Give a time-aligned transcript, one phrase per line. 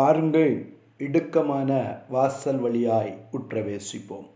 [0.00, 0.52] பாருங்கள்
[0.98, 1.70] இடுக்கமான
[2.08, 4.28] வாசல் வழியாய் உற்றவேசிப்போம்.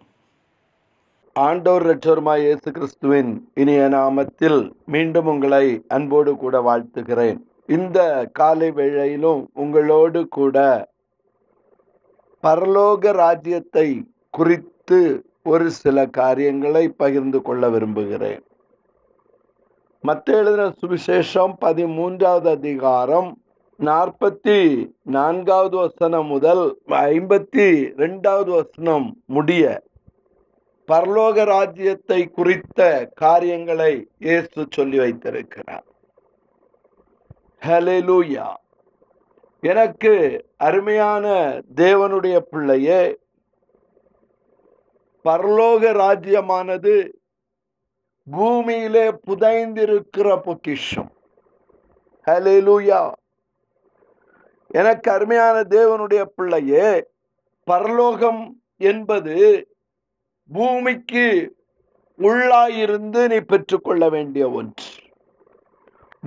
[1.37, 7.39] ஆண்டோர் ரட்சருமாய் இயேசு கிறிஸ்துவின் இனிய நாமத்தில் மீண்டும் உங்களை அன்போடு கூட வாழ்த்துகிறேன்.
[7.67, 10.89] இந்த காலை வேளையிலும் உங்களோடு கூட
[12.43, 18.43] பரலோக ராஜ்யத்தை குறித்து ஒரு சில காரியங்களை பகிர்ந்து கொள்ள விரும்புகிறேன்.
[20.05, 23.31] மத்த எழுதின சுவிசேஷம் பதிமூன்றாவது அதிகாரம்
[23.79, 27.67] நாற்பத்தி நான்காவது வசனம் முதல் ஐம்பத்தி
[27.97, 29.83] ரெண்டாவது வசனம் முடிய
[30.89, 35.85] பரலோக ராஜ்யத்தை குறித்த காரியங்களை இயேசு சொல்லி வைத்திருக்கிறார்.
[37.67, 38.55] ஹலெலூயா
[39.61, 41.27] எனக்கு அருமையான
[41.75, 43.19] தேவனுடைய பிள்ளையே
[45.25, 46.95] பரலோக ராஜ்யமானது
[48.31, 51.13] பூமியிலே புதைந்திருக்கிற பொக்கிஷம்.
[52.27, 53.13] ஹலெலூயா
[54.77, 56.87] எனக்கு அருமையான தேவனுடைய பிள்ளையே
[57.65, 59.37] பரலோகம் என்பது
[60.53, 61.27] பூமிக்கு
[62.19, 64.91] உள்ளாயிருந்து நீ பெற்றுக்கொள்ள வேண்டிய ஒன்று.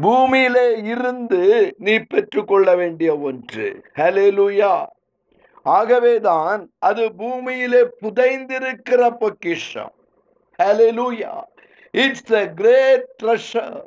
[0.01, 1.41] பூமியிலே இருந்து
[1.77, 3.67] நீ பெற்றுக்கொள்ள வேண்டிய ஒன்று.
[3.95, 4.85] ஹலேலுயா
[5.63, 9.93] ஆகவேதான் அது பூமியிலே புதைந்திருக்கிற பொக்கிஷம்.
[10.63, 11.33] Hallelujah
[11.91, 13.83] it's a great treasure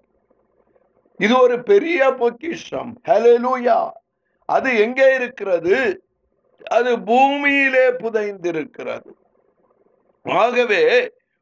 [1.18, 2.92] இது ஒரு பெரிய பொக்கிஷம்.
[3.08, 3.80] ஹலேலுயா
[4.50, 5.76] அது எங்கே இருக்கிறது?
[6.70, 9.10] அது பூமியிலே புதைந்திருக்கிறது.
[10.24, 10.82] ஆகவே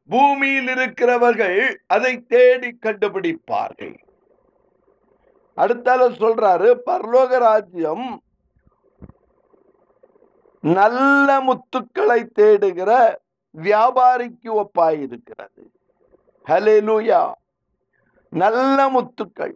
[0.07, 3.97] பூமியில் இருக்கிறவர்கள் அதை தேடி கண்டுபிடிப்பார்கள்.
[5.57, 8.05] அடுத்தால சொல்றாரு பரலோக ராஜ்யம்
[10.61, 12.91] நல்ல முத்துக்களை தேடுகிற
[13.57, 15.65] வியாபாரிக்கு ஒப்பாயிருக்கிறது.
[16.47, 17.21] ஹலேலூயா
[18.29, 19.55] நல்ல முத்துக்கள்.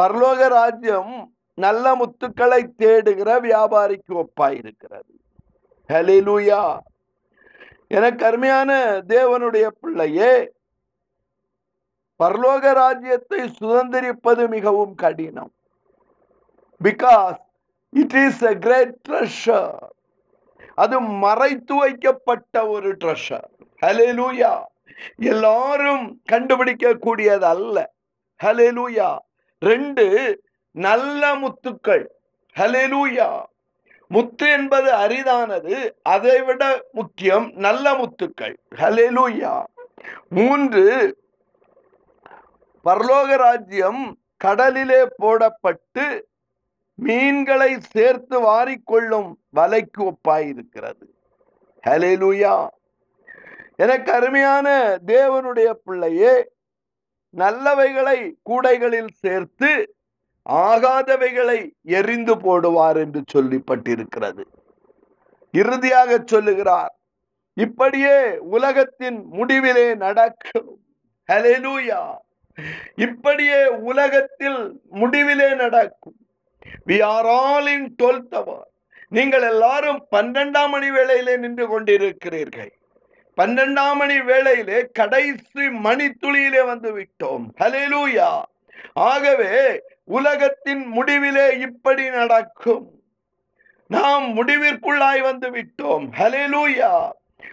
[0.00, 1.16] பரலோக ராஜ்யம்
[1.58, 5.12] நல்ல முத்துக்களை தேடுகிற வியாபாரிக்கு ஒப்பாயிருக்கிறது
[5.90, 6.62] ஹலேலூயா
[7.88, 8.70] எனக்கு அருமையான
[9.08, 10.32] தேவனுடைய பிள்ளையே
[12.20, 15.52] பரலோக ராஜ்யத்தை சுதந்திரிப்பது மிகவும் கடினம்.
[16.80, 17.38] Because
[17.92, 19.78] it is a great treasure
[20.74, 23.48] அது மறைத்து வைக்கப்பட்ட ஒரு ட்ரெஷர்
[23.82, 24.52] ஹலெலூயா
[25.30, 27.76] எல்லாரும் கண்டுபிடிக்க கூடியது அல்ல
[28.40, 29.08] ஹலேலூயா
[29.62, 30.04] ரெண்டு
[30.86, 32.04] நல்ல முத்துக்கள்.
[32.56, 33.28] ஹலெலூயா
[34.10, 36.62] முத்து என்பது அரிதானது அதை விட
[36.92, 38.54] முக்கியம் நல்ல முத்துக்கள்.
[38.76, 39.54] ஹலேலூயா
[40.28, 40.84] மூன்று
[42.84, 44.02] பரலோக ராஜ்யம்
[44.36, 46.04] கடலிலே போடப்பட்டு
[46.94, 51.06] மீன்களை சேர்த்து வாரிக்கொள்ளும் வலைக்கு ஒப்பாயிருக்கிறது.
[51.86, 52.54] ஹலேலூயா
[53.76, 54.68] எனக்கு அருமையான
[55.06, 56.34] தேவனுடைய பிள்ளையே
[57.36, 58.18] நல்லவைகளை
[58.50, 59.70] கூடைகளில் சேர்த்து
[60.52, 64.44] ஆகாதவைகளை எரிந்து போடுவார் என்று சொல்லிப்பட்டிருக்கிறது.
[65.52, 66.94] இறுதியாக சொல்லுகிறார்
[67.54, 70.80] இப்படியே உலகத்தின் முடிவிலே நடக்கும்.
[71.32, 72.16] ஹலெலூயா
[72.96, 76.16] இப்படியே உலகத்தில் முடிவிலே நடக்கும்.
[76.86, 78.68] We are all in twelfth hour
[79.08, 82.72] நீங்கள் எல்லாரும் பன்னெண்டாம் மணி வேளையிலே நின்று கொண்டிருக்கிறீர்கள்.
[83.36, 87.44] பன்னெண்டாம் மணி வேளையிலே கடைசி மணித்துளியிலே வந்து விட்டோம்.
[87.60, 88.42] ஹலெலூயா
[88.92, 92.86] ஆகவே உலகத்தின் முடிவிலே இப்படி நடக்கும்.
[93.88, 96.06] நாம் முடிவிற்குள்ளாய் வந்து விட்டோம்.
[96.18, 96.94] ஹலெலூயா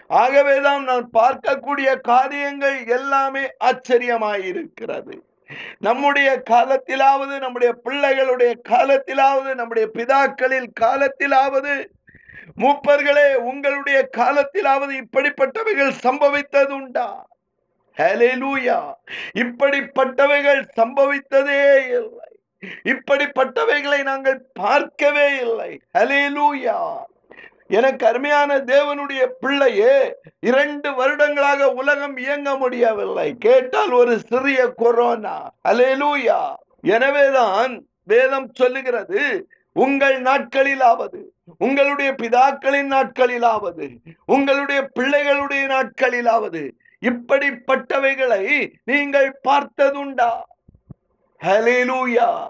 [0.08, 5.14] ஆகவேதான் நான் பார்க்கக்கூடிய காரியங்கள் எல்லாமே ஆச்சரியமாயிருக்கிறது.
[5.78, 11.74] நம்முடைய காலத்திலாவது நம்முடைய பிள்ளைகளுடைய காலத்திலாவது நம்முடைய பிதாக்களில் காலத்திலாவது
[12.60, 17.08] மூப்பர்களே உங்களுடைய காலத்திலாவது இப்படிப்பட்டவைகள் சம்பவித்தது உண்டா
[17.96, 18.80] ஹலெலூயா
[19.34, 22.15] இப்படிப்பட்டவைகள் சம்பவித்ததே இல்லை.
[22.84, 25.80] இப்படிப்பட்டவைகளை நாங்கள் பார்க்கவே இல்லை.
[25.98, 26.96] ஹலேலூயா
[27.68, 33.34] எனக்கு அருமையான தேவனுடைய பிள்ளையே இரண்டு வருடங்களாக உலகம் இயங்க முடியவில்லை.
[33.38, 35.50] கேட்டால் ஒரு சிறிய கொரோனா.
[35.68, 41.22] அலேலூயா எனவேதான் வேதம் சொல்லுகிறது உங்கள் நாட்களிலாவது
[41.58, 46.70] உங்களுடைய பிதாக்களின் நாட்களிலாவது உங்களுடைய பிள்ளைகளுடைய நாட்களிலாவது
[47.00, 50.30] இப்படிப்பட்டவைகளை நீங்கள் பார்த்ததுண்டா?
[51.44, 52.48] ஹலேலூயா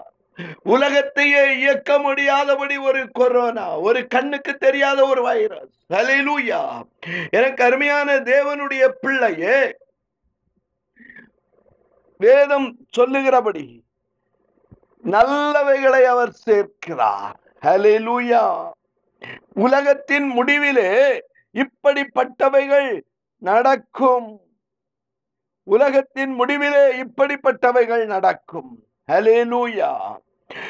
[0.63, 5.85] உலகத்தையே இயக்க முடியாதபடி ஒரு கொரோனா ஒரு கண்ணுக்கு தெரியாத ஒரு வைரஸ்.
[5.93, 6.81] ஹலிலூயா
[7.29, 9.77] எனக்கு அருமையான தேவனுடைய பிள்ளையே
[12.17, 13.85] வேதம் சொல்லுகிறபடி
[15.03, 17.33] நல்லவைகளை அவர் சேர்க்கிறார்.
[17.61, 18.71] ஹalleluya.
[19.53, 21.19] உலகத்தின் முடிவிலே
[21.53, 23.01] இப்படிப்பட்டவைகள்
[23.37, 24.46] நடக்கும்.
[25.67, 28.83] உலகத்தின் முடிவிலே இப்படிப்பட்டவைகள் நடக்கும்.
[29.07, 30.15] ஹalleluya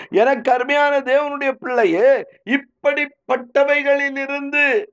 [0.10, 4.86] எனக்கு அருமையான தேவனுடைய பிள்ளையே இப்படிப்பட்டவைகளிலிருந்து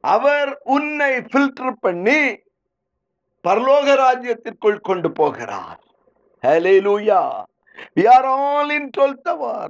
[0.00, 2.42] அவர் உன்னை ஃபில்டர் பண்ணி
[3.48, 5.80] பரலோக ராஜ்யத்திற்குள் கொண்டு போகிறார்.
[6.46, 7.42] ஹலே லூயா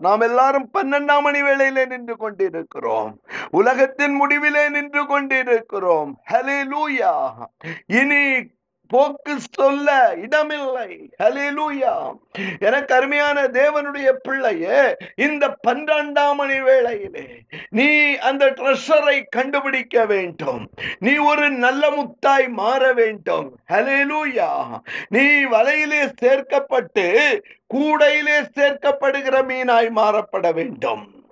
[0.01, 3.21] நாம் எல்லாரும் பன்னெண்டாம் மணி வேளையிலே நின்று கொண்டிருக்கிறோம்.
[3.51, 6.23] உலகத்தின் முடிவிலே நின்று கொண்டிருக்கிறோம்.
[6.31, 7.47] ஹalleluya
[7.87, 8.53] இனி
[8.89, 11.11] போக்கு சொல்ல இடமில்லை.
[11.23, 12.15] ஹalleluya.
[12.61, 20.71] எனக்கு அருமையான தேவனுடைய பிள்ளையே இந்த பன்னிரண்டாம் மணி வேளையிலே நீ அந்த ட்ரெஷரை கண்டுபிடிக்க வேண்டும்.
[20.99, 23.59] நீ ஒரு நல்ல முத்தாய் மாற வேண்டும்.
[23.73, 24.79] ஹalleluya.
[25.09, 31.25] நீ வலையிலே சேர்க்கப்பட்டு கூடையிலே சேர்க்கப்படுகிற மீனாய் மாறப்பட வேண்டும்.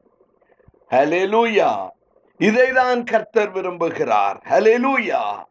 [0.91, 1.89] ஹalleluya.
[2.39, 4.37] இதைதான் கர்த்தர் விரும்புகிறார்.
[4.49, 5.51] ஹalleluya.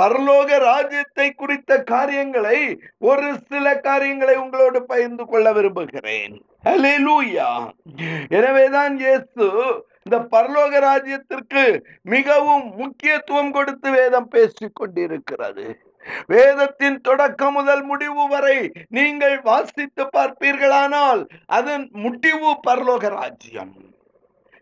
[0.00, 2.58] பரலோக ராஜ்யத்தை குறித்த காரியங்களை
[3.10, 6.34] ஒரு சில காரியங்களை உங்களோடு பகிர்ந்து கொள்ள விரும்புகிறேன்.
[8.38, 9.46] எனவேதான் இயேசு
[10.04, 11.64] இந்த பரலோக ராஜ்யத்திற்கு
[12.14, 15.66] மிகவும் முக்கியத்துவம் கொடுத்து வேதம் பேசிக் கொண்டிருக்கிறது.
[16.32, 18.58] வேதத்தின் தொடக்கம் முதல் முடிவு வரை
[18.96, 21.22] நீங்கள் வாசித்து பார்ப்பீர்களானால்
[21.58, 23.74] அதன் முடிவு பரலோக ராஜ்யம்.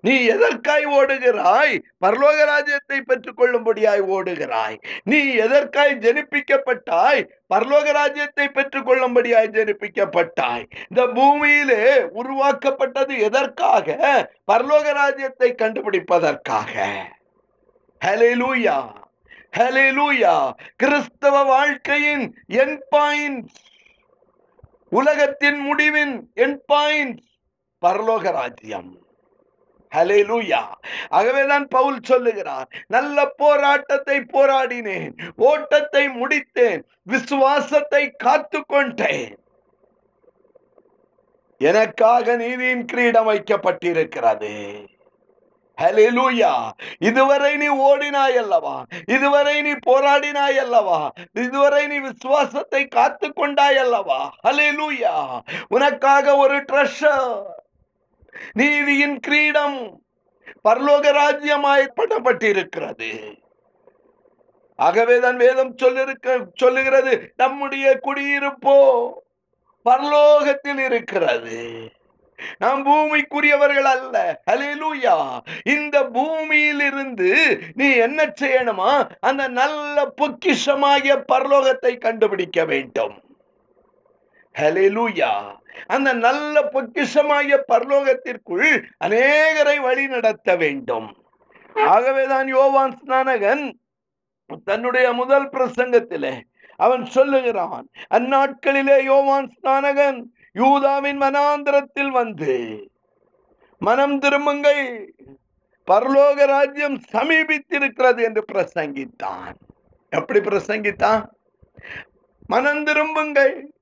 [0.05, 1.83] நீ எதற்காய் ஓடுகிறாய்?
[2.05, 4.77] பரலோக ராஜ்யத்தை பெற்றுக் கொள்ளும்படியாய் ஓடுகிறாய்.
[5.05, 7.29] நீ எதற்காய் ஜெனிப்பிக்கப்பட்டாய்?
[7.55, 13.97] பரலோக ராஜ்யத்தை பெற்றுக் கொள்ளும்படியாய் இந்த பூமியிலே உருவாக்கப்பட்டது எதற்காக?
[14.53, 16.95] பரலோக ராஜ்யத்தை கண்டுபிடிப்பதற்காக.
[18.05, 18.93] ஹalleluya
[19.57, 23.49] ஹalleluya கிறிஸ்தவ வாழ்க்கையின் என் பாயிண்ட்
[24.91, 27.19] உலகத்தின் முடிவின் என் பாயிண்ட்
[27.87, 29.04] பரலோக ராஜ்யம்.
[29.95, 30.63] ஹalleluya
[31.11, 35.13] ஆகவேதான் பவுல் சொல்லுகிறார் நல்ல போராட்டத்தை போராடினேன்
[35.51, 39.35] ஓட்டத்தை முடித்தேன் விசுவாசத்தை காத்து கொண்டேன்
[41.61, 44.55] எனக்காக நீதியின் கிரீடம் வைக்கப்பட்டிருக்கிறது.
[45.79, 46.51] ஹalleluya
[46.99, 48.75] இதுவரை நீ ஓடினாய் அல்லவா
[49.07, 50.99] இதுவரை நீ போராடினாய் அல்லவா
[51.35, 55.15] இதுவரை நீ விசுவாசத்தை காத்து கொண்டாய் அல்லவா ஹalleluya
[55.69, 57.33] உனக்காக ஒரு ட்ரெஷர்
[58.53, 60.03] நீதியின் கிரீடம்
[60.69, 63.43] பரலோக ராஜ்யமாய் படப்பட்டிருக்கிறது.
[64.77, 69.11] ஆகவேதான் வேதம் சொல்லிருக்க சொல்லுகிறது நம்முடைய குடியிருப்போ
[69.85, 71.91] பரலோகத்தில் இருக்கிறது.
[72.59, 74.43] நாம் பூமிக்குரியவர்கள் அல்ல.
[74.51, 75.41] ஹalleluya.
[75.65, 79.11] இந்த பூமியில் இருந்து நீ என்ன செய்யணுமா?
[79.21, 83.24] அந்த நல்ல பொக்கிஷமாகிய பரலோகத்தை கண்டுபிடிக்க வேண்டும்.
[85.87, 91.17] அந்த நல்ல பொக்கிஷமாகிய பரலோகத்திற்குள் அநேகரை வழி நடத்த வேண்டும்.
[91.75, 93.73] ஆகவேதான் யோவான் ஸ்நானகன்
[94.65, 96.41] தன்னுடைய முதல் பிரசங்கத்திலே
[96.77, 100.23] அவன் சொல்லுகிறான் அந்நாட்களிலே யோவான் ஸ்நானகன்
[100.53, 102.55] யூதாவின் மனாந்திரத்தில் வந்து
[103.79, 105.15] மனம் திரும்புங்கள்.
[105.87, 109.55] பரலோக ராஜ்யம் சமீபித்திருக்கிறது என்று பிரசங்கித்தான்.
[110.11, 111.25] எப்படி பிரசங்கித்தான்?
[112.47, 113.74] மனம் திரும்புங்கள்.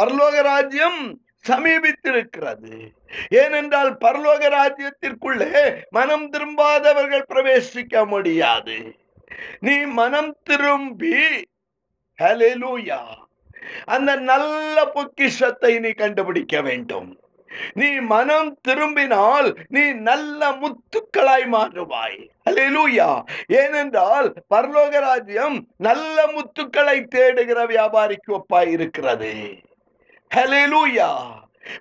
[0.00, 2.90] பரலோக ராஜ்யம் சமீபித்திருக்கிறது.
[3.28, 8.96] ஏனென்றால் பரலோக ராஜ்யத்திற்குள்ளே மனம் திரும்பாதவர்கள் பிரவேசிக்க முடியாது.
[9.60, 11.16] நீ மனம் திரும்பி
[13.84, 17.20] அந்த நல்ல பொக்கிஷத்தை நீ கண்டுபிடிக்க வேண்டும்.
[17.72, 22.28] நீ மனம் திரும்பினால் நீ நல்ல முத்துக்களாய் மாறுவாய்.
[22.50, 23.22] ஹalleluya.
[23.46, 29.60] ஏனென்றால் பரலோக ராஜ்யம் நல்ல முத்துக்களை தேடுகிற வியாபாரிக்கு ஒப்பாய் இருக்கிறது
[30.30, 31.08] ஹலெலூயா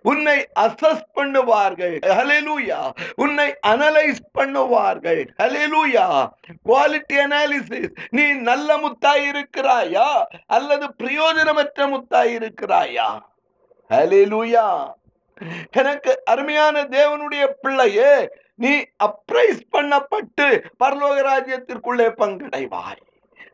[0.04, 1.96] உன்னை அசஸ் பண்ணுவார்கள்.
[2.06, 5.22] ஹலெலூயா உன்னை அனலைஸ் பண்ணுவார்கள்.
[5.42, 6.28] ஹலெலூயா
[6.70, 10.24] குவாலிட்டி அனாலிசிஸ் நீ நல்ல முத்தாய் இருக்கிறாயா?
[10.48, 13.10] அல்லது பிரயோஜனமற்ற முத்தாய் இருக்கிறாயா?
[13.90, 14.94] ஹலெலூயா
[15.72, 20.48] எனக்கு அருமையான தேவனுடைய பிள்ளையே நீ அப்ரைஸ் பண்ணப்பட்டு
[20.84, 23.02] பரலோக ராஜ்யத்திற்குள்ளே பங்கடைவாய்.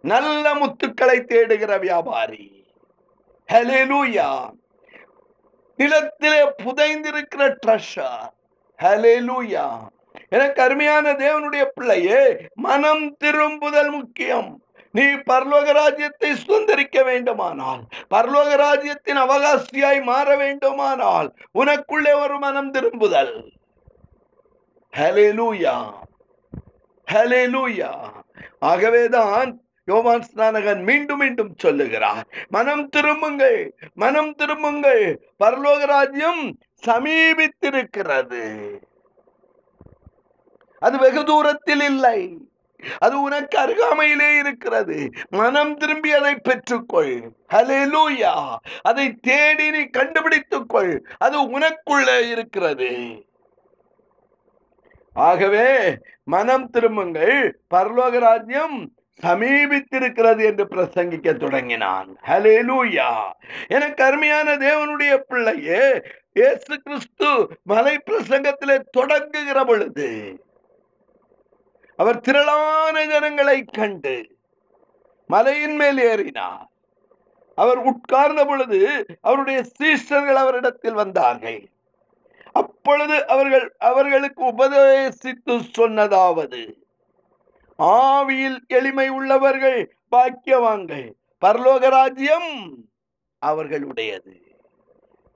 [0.01, 2.65] நல்ல முத்துக்களை தேடுகிற வியாபாரி.
[3.53, 4.49] ஹலெலூயா
[5.79, 8.27] நிலத்திலே புதைந்திருக்கிற ட்ரெஷர்
[8.79, 9.67] ஹலேலூயா
[10.29, 12.21] எனக்கு அருமையான தேவனுடைய பிள்ளையே
[12.65, 14.49] மனம் திரும்புதல் முக்கியம்.
[14.95, 17.81] நீ பரலோக ராஜ்யத்தை சுதந்திரிக்க வேண்டுமானால்
[18.13, 23.33] பரலோக ராஜ்யத்தின் அவகாசியாய் மாற வேண்டுமானால் உனக்குள்ளே ஒரு மனம் திரும்புதல்.
[24.93, 25.75] ஹalleluya
[27.07, 27.91] ஹalleluya
[28.59, 29.49] ஆகவேதான்
[29.89, 38.43] யோவான் ஸ்நானகன் மீண்டும் மீண்டும் சொல்லுகிறார் மனம் திரும்புங்கள் மனம் திரும்புங்கள் பரலோக ராஜ்யம் சமீபித்திருக்கிறது.
[40.79, 42.37] அது வெகு தூரத்தில் இல்லை.
[42.97, 45.09] அது உனக்கு அருகாமையிலே இருக்கிறது.
[45.29, 47.29] மனம் திரும்பி அதை பெற்றுக்கொள்.
[47.53, 48.57] ஹalleluya.
[48.81, 53.23] அதை தேடி நீ கண்டுபிடித்துக் கொள் அது உனக்குள்ளே இருக்கிறது.
[55.13, 58.93] ஆகவே மனம் திரும்புங்கள் பரலோக ராஜ்யம்
[59.23, 62.09] சமீபித்திருக்கிறது என்று பிரசங்கிக்க தொடங்கினான்.
[62.27, 63.31] ஹalleluya
[63.67, 66.01] எனக்கு அருமையான தேவனுடைய பிள்ளையே
[66.33, 67.29] இயேசு கிறிஸ்து
[67.63, 70.09] மலை பிரசங்கத்திலே தொடங்குகிற பொழுது
[71.95, 74.17] அவர் திரளான ஜனங்களை கண்டு
[75.25, 76.67] மலையின் மேல் ஏறினார்.
[77.53, 78.79] அவர் உட்கார்ந்த பொழுது
[79.21, 81.61] அவருடைய சீஷர்கள் அவரிடத்தில் வந்தார்கள்.
[82.51, 86.61] அப்பொழுது அவர்கள் அவர்களுக்கு உபதேசித்து சொன்னதாவது
[87.79, 91.13] ஆவியில் எளிமை உள்ளவர்கள் பாக்கியவான்கள்.
[91.45, 92.83] பரலோக ராஜ்யம்
[93.45, 94.35] அவர்களுடையது.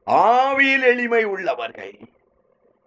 [0.06, 2.00] ஆவியில் எளிமை உள்ளவர்கள்.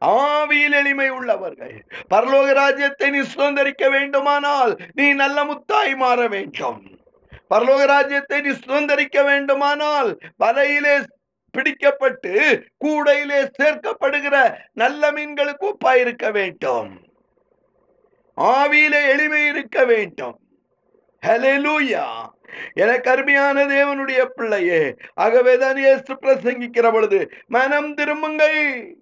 [0.04, 1.86] ஆவியில் எளிமை உள்ளவர்கள்.
[2.14, 6.98] பரலோக ராஜ்யத்தை நீ சுதந்திரிக்க வேண்டுமானால் நீ நல்ல முத்தாய் மாற வேண்டும்.
[7.54, 11.04] பரலோக ராஜ்யத்தை நீ சுதந்திரிக்க வேண்டுமானால் வலையிலே
[11.50, 17.00] பிடிக்கப்பட்டு கூடையிலே சேர்க்கப்படுகிற நல்ல மீன்களுக்கு ஒப்பாயிருக்க வேண்டும்.
[18.40, 20.38] ஆவியில எளிமை இருக்க வேண்டும்.
[21.26, 22.04] ஹலெலூயா
[22.74, 28.96] எனக்கு அருமையான தேவனுடைய பிள்ளையே ஆகவேதான் இயேசு பிரசங்கிக்கிற பொழுது மனம் திரும்புங்கள்.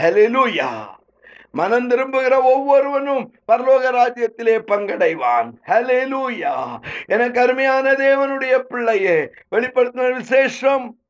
[0.00, 0.86] ஹலெலூயா
[1.52, 5.50] மனம் திரும்புகிற ஒவ்வொருவனும் பரலோக ராஜ்யத்திலே பங்கடைவான்.
[5.66, 11.03] ஹalleluya எனக்கு அருமையான தேவனுடைய பிள்ளையே வெளிப்படுத்தின விசேஷம்.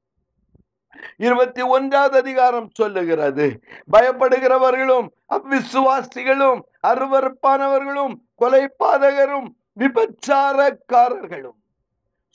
[1.17, 3.61] இருபத்தி ஒன்றாவது அதிகாரம் சொல்லுகிறது.
[3.93, 9.49] பயப்படுகிறவர்களும் அவ்விசுவாசிகளும் அருவறுப்பானவர்களும் கொலைபாதகரும்
[9.79, 11.59] விபச்சாரக்காரர்களும்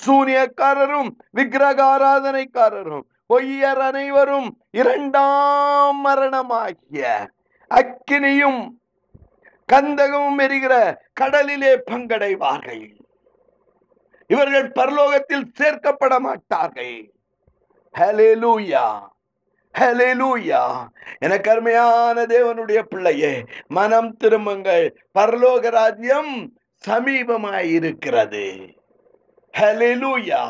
[0.06, 7.28] சூனியக்காரரும் விக்கிரக ஆராதனைக்காரரும் பொய்யர் அனைவரும் இரண்டாம் மரணமாகிய
[7.72, 8.68] அக்கினியும்
[9.74, 12.96] கந்தகமும் எரிகிற கடலிலே பங்கடைவார்கள்.
[14.28, 17.12] இவர்கள் பரலோகத்தில் சேர்க்கப்பட மாட்டார்கள்.
[17.96, 19.10] ஹalleluya
[19.76, 24.86] ஹalleluya எனக்கு அருமையான தேவனுடைய பிள்ளையே மனம் திரும்புங்கள்.
[25.20, 26.34] பரலோக ராஜ்யம்
[26.88, 28.46] சமீபமாய் இருக்கிறது
[29.54, 30.42] ஹலேலூயா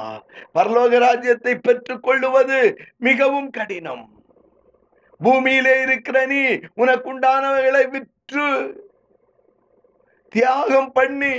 [0.54, 2.60] பரலோக ராஜ்யத்தை பெற்றுக் கொள்ளுவது
[2.98, 4.06] மிகவும் கடினம்.
[5.22, 6.42] பூமியிலே இருக்கிற நீ
[6.82, 8.48] உனக்குண்டானவைகளை விற்று
[10.30, 11.34] தியாகம் பண்ணி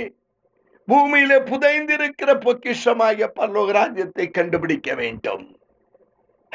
[0.87, 5.45] பூமியிலே புதைந்திருக்கிற பொக்கிஷமாகிய பரலோக ராஜ்யத்தை கண்டுபிடிக்க வேண்டும்.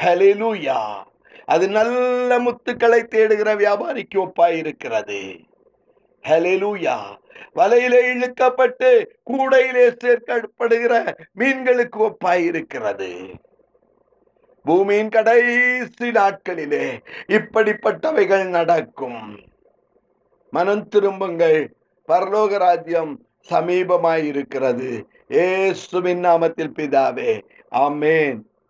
[0.01, 1.03] ஹலெலுயா
[1.45, 5.39] அது நல்ல முத்துக்களை தேடுகிற வியாபாரிக்கு ஒப்பா இருக்கிறது
[6.23, 7.15] ஹalleluya
[7.55, 13.11] வலையிலே இழுக்கப்பட்டு கூடையிலே சேர்க்கப்படுகிற மீன்களுக்கு ஒப்பாய் இருக்கிறது
[14.63, 19.39] பூமியின் கடைசி நாட்களிலே இப்படிப்பட்டவைகள் நடக்கும்.
[20.49, 21.73] மனம் திரும்புங்கள்.
[22.07, 27.41] பரலோக ராஜ்யம் சமீபமாய் இருக்கிறது ஏசுவின் நாமத்தில் பிதாவே.
[27.71, 28.39] ஆமேன்.